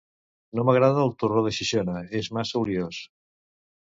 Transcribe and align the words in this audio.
No 0.59 0.63
m'agrada 0.69 1.03
el 1.07 1.11
torró 1.23 1.43
de 1.47 1.51
Xixona, 1.57 2.01
és 2.21 2.31
massa 2.39 2.59
oliós. 2.63 3.03